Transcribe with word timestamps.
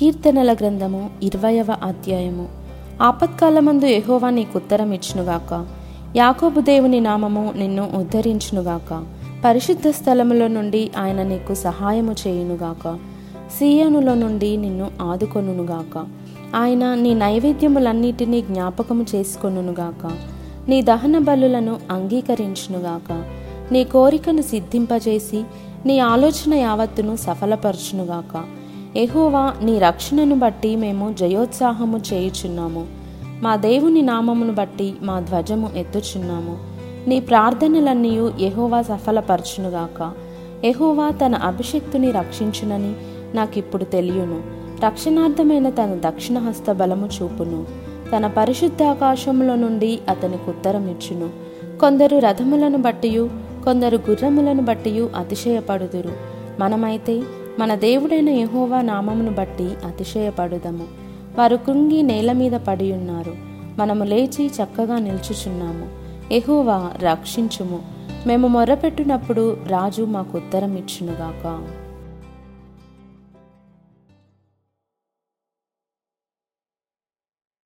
కీర్తనల 0.00 0.52
గ్రంథము 0.52 1.10
ఇరవయవ 1.22 1.66
అధ్యాయము. 1.82 2.48
ఆపత్కాలమందు 3.02 3.86
యహోవా 3.86 4.30
నీకు 4.30 4.56
ఉత్తరం 4.56 4.92
ఇచ్చునుగాక 4.92 5.66
యాకోబు 6.16 6.60
దేవుని 6.60 7.00
నామము 7.00 7.52
నిన్ను 7.56 7.90
ఉద్ధరించునుగాక. 7.94 9.04
పరిశుద్ధ 9.44 9.88
స్థలములో 9.88 10.48
నుండి 10.48 10.90
ఆయన 10.98 11.22
నీకు 11.22 11.54
సహాయము 11.54 12.12
చేయునుగాక. 12.12 12.98
సీయనులో 13.58 14.14
నుండి 14.14 14.56
నిన్ను 14.56 14.90
ఆదుకొనుగాక 15.02 16.06
ఆయన 16.54 16.94
నీ 16.94 17.14
నైవేద్యములన్నిటినీ 17.14 18.40
జ్ఞాపకము 18.40 19.06
చేసుకొనుగాక 19.14 20.10
నీ 20.68 20.82
దహన 20.82 21.18
బలులను 21.18 21.76
అంగీకరించునుగాక. 21.90 23.24
నీ 23.72 23.84
కోరికను 23.84 24.42
సిద్ధింపజేసి 24.42 25.44
నీ 25.86 25.98
ఆలోచన 25.98 26.54
యావత్తును 26.54 27.16
సఫలపరచునుగాక. 27.16 28.59
ఎహోవా 28.96 29.54
నీ 29.62 29.78
రక్షణను 29.78 30.38
బట్టి 30.38 30.76
మేము 30.76 31.12
జయోత్సాహము 31.12 32.00
చేయుచున్నాము. 32.12 32.86
మా 33.42 33.56
దేవుని 33.56 34.02
నామమును 34.02 34.52
బట్టి 34.52 34.94
మా 35.02 35.20
ధ్వజము 35.20 35.70
ఎత్తుచున్నాము. 35.76 36.58
నీ 37.08 37.20
ప్రార్థనలన్నీ 37.20 38.30
ఎహోవా 38.40 38.82
సఫలపరచునుగాక. 38.82 40.12
ఎహోవా 40.64 41.10
తన 41.10 41.34
అభిషక్తుని 41.34 42.10
రక్షించునని 42.10 42.92
నాకిప్పుడు 43.34 43.84
తెలియను. 43.84 44.42
రక్షణార్థమైన 44.86 45.70
తన 45.70 45.98
దక్షిణ 46.06 46.38
హస్త 46.38 46.72
బలము 46.72 47.08
చూపును. 47.22 47.66
తన 48.16 48.26
పరిశుద్ధ 48.26 48.82
ఆకాశములో 48.82 49.54
నుండి 49.54 49.98
అతనికి 50.08 50.50
ఉత్తరం 50.50 50.88
ఇచ్చును. 50.88 51.30
కొందరు 51.78 52.16
రథములను 52.16 52.78
బట్టియు 52.78 53.30
కొందరు 53.64 53.96
గుర్రములను 53.96 54.62
బట్టియు 54.62 55.10
అతిశయపడుదురు. 55.16 56.12
మనమైతే 56.60 57.22
మన 57.60 57.74
దేవుడైన 57.74 58.28
యహోవా 58.28 58.80
నామమును 58.80 59.30
బట్టి 59.30 59.68
అతిశయపడుదము. 59.84 60.84
వారు 61.38 61.56
కృంగి 61.56 62.02
నేల 62.02 62.32
మీద 62.32 62.52
పడి 62.52 62.92
ఉన్నారు 62.92 63.34
మనము 63.78 64.04
లేచి 64.04 64.46
చక్కగా 64.46 64.98
నిల్చుచున్నాము. 64.98 65.88
ఎహోవా 66.34 66.90
రక్షించుము. 67.02 67.80
మేము 68.26 68.48
మొర్రపెట్టినప్పుడు 68.48 69.56
రాజు 69.66 70.02
మాకు 70.02 70.38
ఉత్తరం 70.38 70.76
ఇచ్చునుగాక 70.76 71.66